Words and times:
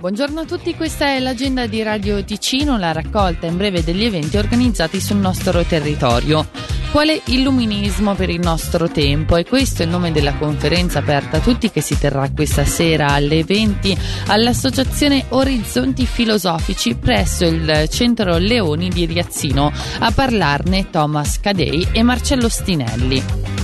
Buongiorno 0.00 0.40
a 0.40 0.44
tutti, 0.46 0.74
questa 0.74 1.08
è 1.08 1.20
l'agenda 1.20 1.66
di 1.66 1.82
Radio 1.82 2.24
Ticino, 2.24 2.78
la 2.78 2.90
raccolta 2.90 3.44
in 3.44 3.58
breve 3.58 3.84
degli 3.84 4.04
eventi 4.04 4.38
organizzati 4.38 4.98
sul 4.98 5.18
nostro 5.18 5.62
territorio. 5.62 6.48
Quale 6.90 7.20
illuminismo 7.26 8.14
per 8.14 8.30
il 8.30 8.40
nostro 8.40 8.88
tempo? 8.88 9.36
E 9.36 9.44
questo 9.44 9.82
è 9.82 9.84
il 9.84 9.90
nome 9.90 10.10
della 10.10 10.32
conferenza 10.36 11.00
aperta 11.00 11.36
a 11.36 11.40
tutti 11.40 11.70
che 11.70 11.82
si 11.82 11.98
terrà 11.98 12.30
questa 12.30 12.64
sera 12.64 13.08
alle 13.08 13.44
20 13.44 13.98
all'Associazione 14.28 15.26
Orizzonti 15.28 16.06
Filosofici 16.06 16.94
presso 16.94 17.44
il 17.44 17.86
Centro 17.90 18.38
Leoni 18.38 18.88
di 18.88 19.04
Riazzino. 19.04 19.70
A 19.98 20.10
parlarne 20.12 20.88
Thomas 20.88 21.40
Cadei 21.40 21.88
e 21.92 22.02
Marcello 22.02 22.48
Stinelli. 22.48 23.59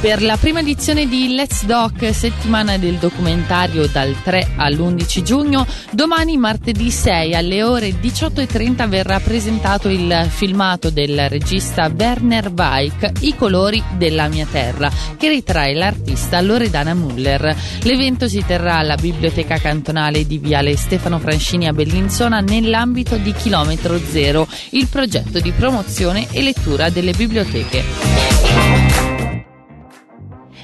Per 0.00 0.22
la 0.22 0.38
prima 0.38 0.60
edizione 0.60 1.06
di 1.06 1.34
Let's 1.34 1.66
Doc, 1.66 2.14
settimana 2.14 2.78
del 2.78 2.94
documentario 2.94 3.86
dal 3.86 4.16
3 4.22 4.52
all'11 4.56 5.22
giugno, 5.22 5.66
domani 5.90 6.38
martedì 6.38 6.90
6 6.90 7.34
alle 7.34 7.62
ore 7.62 7.90
18.30 7.90 8.88
verrà 8.88 9.20
presentato 9.20 9.90
il 9.90 10.26
filmato 10.30 10.88
del 10.88 11.28
regista 11.28 11.92
Werner 11.94 12.50
Weich, 12.50 13.12
I 13.20 13.36
colori 13.36 13.82
della 13.98 14.28
mia 14.28 14.46
terra, 14.50 14.90
che 15.18 15.28
ritrae 15.28 15.74
l'artista 15.74 16.40
Loredana 16.40 16.94
Muller. 16.94 17.54
L'evento 17.82 18.26
si 18.26 18.42
terrà 18.46 18.78
alla 18.78 18.96
Biblioteca 18.96 19.58
Cantonale 19.58 20.26
di 20.26 20.38
Viale 20.38 20.78
Stefano 20.78 21.18
Francini 21.18 21.68
a 21.68 21.74
Bellinzona 21.74 22.40
nell'ambito 22.40 23.16
di 23.16 23.34
Chilometro 23.34 24.00
Zero, 24.10 24.48
il 24.70 24.86
progetto 24.86 25.40
di 25.40 25.52
promozione 25.52 26.26
e 26.30 26.40
lettura 26.40 26.88
delle 26.88 27.12
biblioteche. 27.12 28.89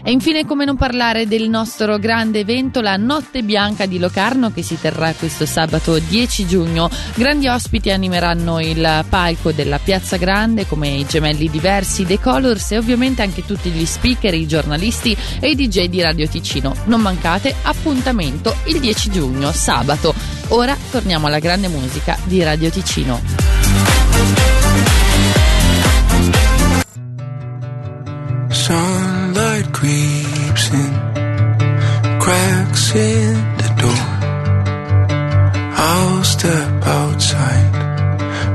E 0.06 0.12
infine 0.12 0.46
come 0.46 0.64
non 0.64 0.76
parlare 0.76 1.26
del 1.26 1.48
nostro 1.48 1.98
grande 1.98 2.38
evento, 2.38 2.80
la 2.80 2.96
Notte 2.96 3.42
Bianca 3.42 3.86
di 3.86 3.98
Locarno 3.98 4.52
che 4.52 4.62
si 4.62 4.78
terrà 4.80 5.12
questo 5.14 5.46
sabato 5.46 5.98
10 5.98 6.46
giugno. 6.46 6.88
Grandi 7.16 7.48
ospiti 7.48 7.90
animeranno 7.90 8.60
il 8.60 9.04
palco 9.08 9.50
della 9.50 9.80
Piazza 9.80 10.16
Grande 10.16 10.64
come 10.64 10.90
i 10.90 11.04
gemelli 11.06 11.50
diversi, 11.50 12.04
The 12.04 12.20
Colors 12.20 12.70
e 12.70 12.78
ovviamente 12.78 13.22
anche 13.22 13.44
tutti 13.44 13.68
gli 13.68 13.84
speaker, 13.84 14.32
i 14.32 14.46
giornalisti 14.46 15.16
e 15.40 15.50
i 15.50 15.56
DJ 15.56 15.86
di 15.86 16.00
Radio 16.00 16.28
Ticino. 16.28 16.72
Non 16.84 17.00
mancate 17.00 17.52
appuntamento 17.62 18.54
il 18.66 18.78
10 18.78 19.10
giugno, 19.10 19.50
sabato. 19.50 20.14
Ora 20.50 20.76
torniamo 20.92 21.26
alla 21.26 21.40
grande 21.40 21.66
musica 21.66 22.16
di 22.26 22.44
Radio 22.44 22.70
Ticino. 22.70 24.55
Creeps 29.78 30.70
in, 30.72 30.92
cracks 32.18 32.94
in 32.94 33.34
the 33.60 33.70
door. 33.82 34.06
I'll 35.90 36.24
step 36.24 36.82
outside 37.00 37.72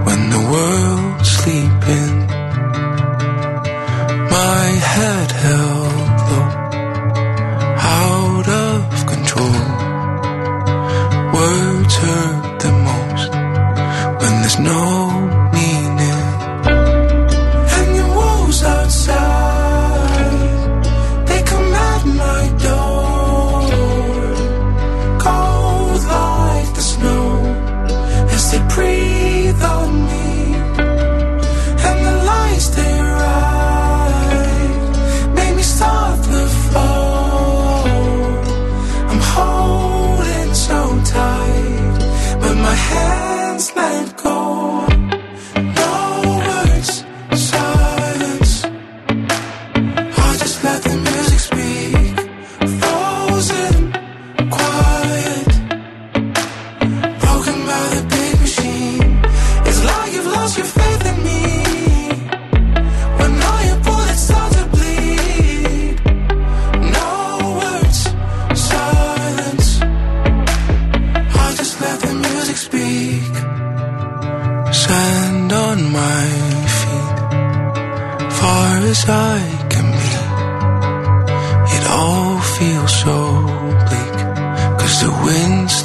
when 0.05 0.22
the 0.36 0.44
world's 0.53 1.30
sleeping. 1.30 2.16
My 4.38 4.66
head 4.95 5.31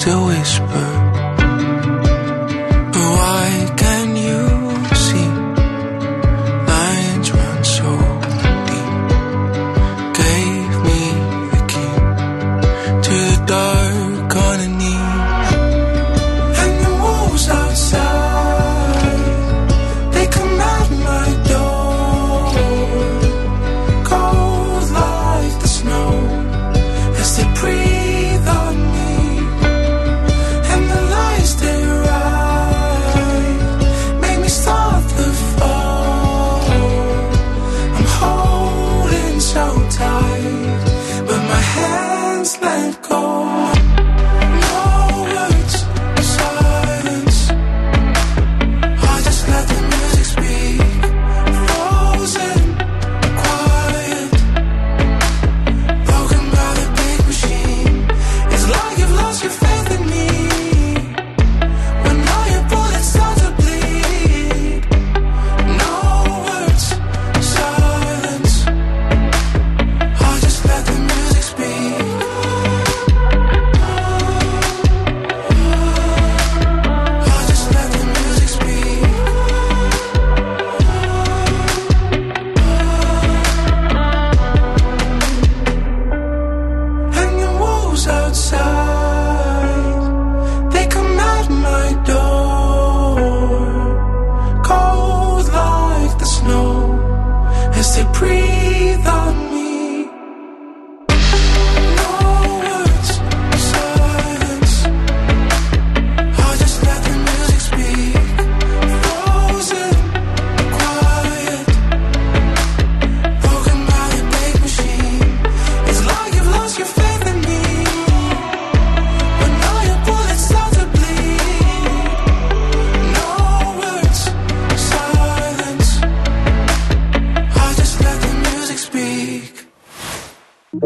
to 0.06 0.26
whisper. 0.26 0.95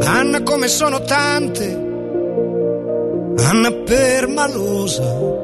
Anna 0.03 0.43
come 0.43 0.69
sono 0.69 1.03
tante, 1.03 1.67
Anna 3.37 3.71
permalosa. 3.85 5.39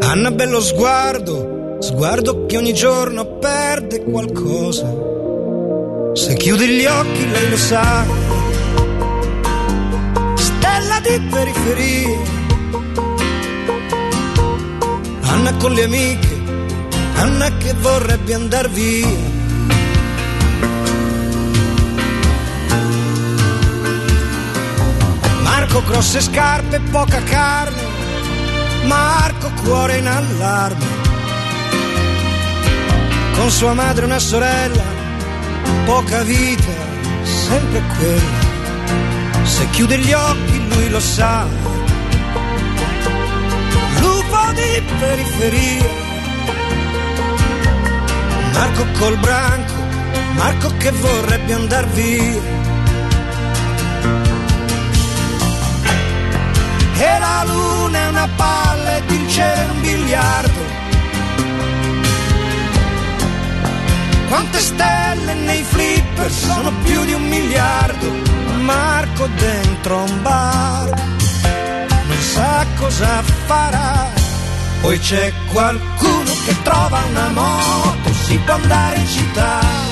Anna 0.00 0.30
bello 0.30 0.60
sguardo, 0.60 1.76
sguardo 1.78 2.44
che 2.46 2.56
ogni 2.58 2.74
giorno 2.74 3.38
perde 3.38 4.02
qualcosa. 4.02 4.94
Se 6.12 6.34
chiudi 6.34 6.66
gli 6.66 6.84
occhi 6.84 7.30
lei 7.30 7.48
lo 7.48 7.56
sa. 7.56 8.04
Stella 10.34 11.00
di 11.00 11.28
periferia. 11.30 12.18
Anna 15.22 15.54
con 15.56 15.72
le 15.72 15.84
amiche, 15.84 16.40
Anna 17.14 17.56
che 17.56 17.72
vorrebbe 17.80 18.34
andar 18.34 18.68
via. 18.68 19.31
Marco 25.72 25.88
grosse 25.90 26.20
scarpe, 26.20 26.80
poca 26.90 27.22
carne, 27.22 27.82
Marco 28.84 29.50
cuore 29.62 29.96
in 29.96 30.06
allarme. 30.06 30.84
Con 33.34 33.50
sua 33.50 33.72
madre 33.72 34.04
una 34.04 34.18
sorella, 34.18 34.82
poca 35.86 36.24
vita, 36.24 36.74
sempre 37.22 37.82
quella. 37.96 39.44
Se 39.44 39.70
chiude 39.70 39.96
gli 39.96 40.12
occhi 40.12 40.68
lui 40.74 40.90
lo 40.90 41.00
sa. 41.00 41.46
Lupo 43.98 44.52
di 44.52 44.82
periferia. 44.98 45.90
Marco 48.52 48.84
col 48.98 49.16
branco, 49.16 49.72
Marco 50.34 50.76
che 50.76 50.90
vorrebbe 50.90 51.54
andar 51.54 51.88
via. 51.92 52.61
E 57.04 57.18
la 57.18 57.42
luna 57.44 57.98
è 57.98 58.08
una 58.08 58.28
palla 58.36 58.96
ed 58.98 59.10
il 59.10 59.28
cielo 59.28 59.60
è 59.60 59.70
un 59.70 59.80
biliardo. 59.80 60.60
Quante 64.28 64.58
stelle 64.60 65.34
nei 65.34 65.62
flipper 65.62 66.30
sono 66.30 66.70
più 66.84 67.04
di 67.04 67.12
un 67.12 67.28
miliardo. 67.28 68.08
Marco 68.60 69.26
dentro 69.36 70.04
un 70.04 70.22
bar 70.22 70.90
non 72.06 72.20
sa 72.20 72.64
cosa 72.78 73.22
farà. 73.46 74.10
Poi 74.80 74.98
c'è 74.98 75.32
qualcuno 75.52 76.32
che 76.44 76.62
trova 76.62 77.00
una 77.08 77.28
moto, 77.30 78.12
si 78.12 78.36
può 78.44 78.54
andare 78.54 78.96
in 78.96 79.06
città. 79.06 79.91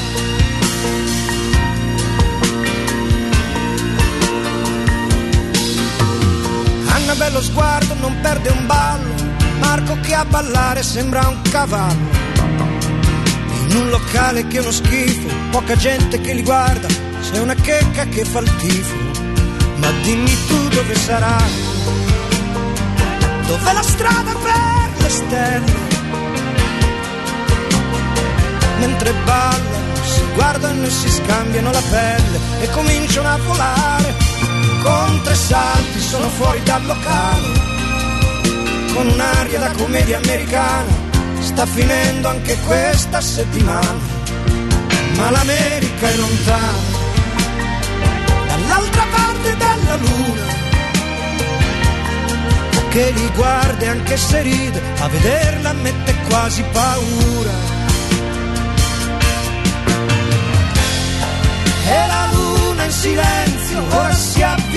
Bello 7.40 7.52
sguardo, 7.52 7.94
non 7.94 8.20
perde 8.20 8.50
un 8.50 8.66
ballo. 8.66 9.14
Marco 9.60 9.98
che 10.02 10.12
a 10.12 10.26
ballare 10.26 10.82
sembra 10.82 11.26
un 11.26 11.40
cavallo. 11.50 12.10
In 13.66 13.76
un 13.76 13.88
locale 13.88 14.46
che 14.46 14.58
è 14.58 14.60
uno 14.60 14.70
schifo, 14.70 15.26
poca 15.50 15.74
gente 15.74 16.20
che 16.20 16.34
li 16.34 16.42
guarda. 16.42 16.86
C'è 16.86 17.38
una 17.38 17.54
checca 17.54 18.04
che 18.04 18.26
fa 18.26 18.40
il 18.40 18.56
tifo. 18.56 18.94
Ma 19.76 19.90
dimmi 20.02 20.46
tu 20.48 20.68
dove 20.68 20.94
sarà? 20.94 21.38
Dov'è 23.46 23.72
la 23.72 23.82
strada 23.82 24.32
per 24.32 25.02
le 25.02 25.08
stelle? 25.08 25.72
Mentre 28.80 29.14
ballano, 29.24 29.94
si 30.04 30.20
guardano 30.34 30.82
e 30.84 30.90
si 30.90 31.08
scambiano 31.08 31.70
la 31.70 31.82
pelle 31.88 32.38
e 32.60 32.70
cominciano 32.70 33.28
a 33.28 33.38
volare 33.38 34.19
con 34.82 35.20
tre 35.22 35.34
salti 35.34 36.00
sono 36.00 36.28
fuori 36.28 36.62
dal 36.62 36.84
locale, 36.84 37.48
con 38.94 39.06
un'aria 39.06 39.58
da 39.58 39.70
commedia 39.72 40.18
americana, 40.18 40.92
sta 41.40 41.66
finendo 41.66 42.28
anche 42.28 42.56
questa 42.66 43.20
settimana, 43.20 43.98
ma 45.16 45.30
l'America 45.30 46.08
è 46.08 46.16
lontana, 46.16 46.78
dall'altra 48.46 49.04
parte 49.10 49.56
della 49.56 49.96
luna, 49.96 50.58
che 52.90 53.10
li 53.12 53.30
guarda 53.34 53.84
e 53.84 53.88
anche 53.88 54.16
se 54.16 54.42
ride, 54.42 54.82
a 54.98 55.08
vederla 55.08 55.72
mette 55.74 56.14
quasi 56.28 56.62
paura. 56.72 57.78
E 61.86 62.06
la 62.06 62.28
luna 62.32 62.84
in 62.84 62.90
silenzio 62.90 63.39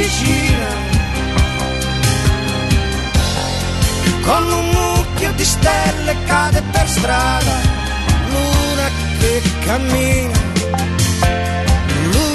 si 0.09 0.25
avvicina 0.25 0.67
con 4.23 4.51
un 4.51 4.69
mucchio 4.69 5.31
di 5.33 5.45
stelle 5.45 6.15
cade 6.25 6.61
per 6.71 6.87
strada 6.87 7.55
luna 8.29 8.89
che 9.19 9.41
cammina 9.65 10.52